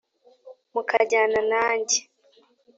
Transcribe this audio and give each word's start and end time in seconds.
mukajyana 0.73 1.39
nanjye 1.51 1.97